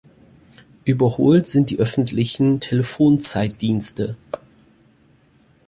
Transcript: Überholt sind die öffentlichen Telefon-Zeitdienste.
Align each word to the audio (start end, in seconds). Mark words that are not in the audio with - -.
Überholt 0.83 1.45
sind 1.45 1.69
die 1.69 1.77
öffentlichen 1.77 2.59
Telefon-Zeitdienste. 2.59 4.15